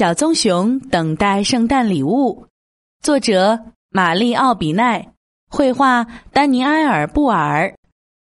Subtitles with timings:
[0.00, 2.46] 小棕熊等待圣诞礼物，
[3.02, 5.12] 作者玛丽奥比奈，
[5.50, 7.70] 绘画丹尼埃尔布尔，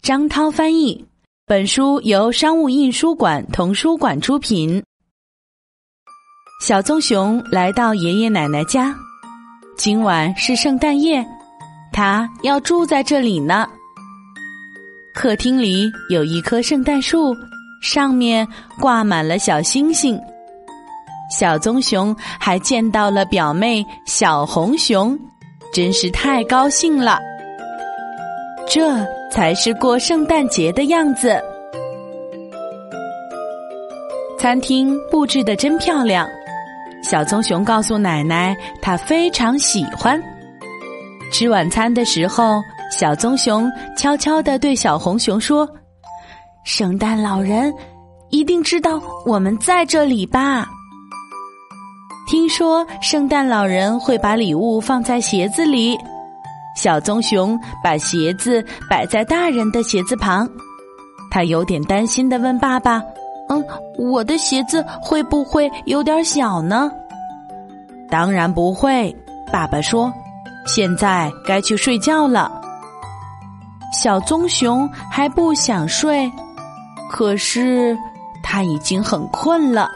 [0.00, 1.04] 张涛翻译。
[1.46, 4.84] 本书由商务印书馆童书馆出品。
[6.62, 8.94] 小棕熊来到爷爷奶奶家，
[9.76, 11.26] 今晚是圣诞夜，
[11.92, 13.68] 他要住在这里呢。
[15.12, 17.34] 客厅里有一棵圣诞树，
[17.82, 18.46] 上面
[18.78, 20.16] 挂满了小星星。
[21.36, 25.18] 小棕熊还见到了表妹小红熊，
[25.72, 27.18] 真是太高兴了。
[28.68, 31.42] 这才是过圣诞节的样子。
[34.38, 36.24] 餐厅布置的真漂亮。
[37.02, 40.22] 小棕熊告诉奶奶，他非常喜欢。
[41.32, 45.68] 吃晚餐的时候，小棕熊悄悄地对小红熊说
[46.64, 47.74] ：“圣诞老人
[48.30, 50.68] 一定知道我们在这里吧？
[52.26, 55.98] 听说圣诞老人会把礼物放在鞋子里。”
[56.76, 60.48] 小棕熊把鞋子摆在大人的鞋子旁，
[61.30, 63.00] 他有点担心的问爸爸。
[63.48, 63.64] 嗯，
[63.96, 66.90] 我的鞋子会不会有点小呢？
[68.10, 69.14] 当然不会，
[69.52, 70.12] 爸爸说。
[70.66, 72.50] 现在该去睡觉了。
[73.92, 76.28] 小棕熊还不想睡，
[77.10, 77.96] 可是
[78.42, 79.90] 他已经很困了。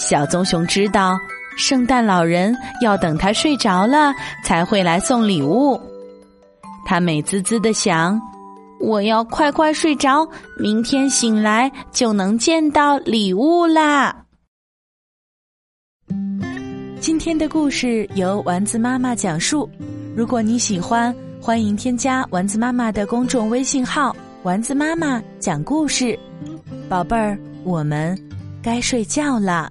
[0.00, 1.18] 小棕熊知道，
[1.58, 5.78] 圣诞老人要等他睡着了才会来送礼物。
[6.86, 8.18] 他美滋滋的想。
[8.80, 10.26] 我要快快睡着，
[10.58, 14.24] 明天醒来就能见到礼物啦。
[16.98, 19.68] 今天的故事由丸子妈妈讲述。
[20.16, 26.18] 如果你喜欢，欢迎添加丸子妈妈的公众微信号“丸子妈妈讲故事”。
[26.88, 28.18] 宝贝儿，我们
[28.62, 29.70] 该睡觉了。